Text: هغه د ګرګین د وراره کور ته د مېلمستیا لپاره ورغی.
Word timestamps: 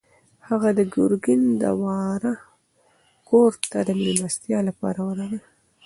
هغه 0.47 0.69
د 0.77 0.79
ګرګین 0.93 1.41
د 1.61 1.63
وراره 1.81 2.33
کور 3.29 3.51
ته 3.71 3.79
د 3.87 3.89
مېلمستیا 4.01 4.59
لپاره 4.69 4.99
ورغی. 5.09 5.41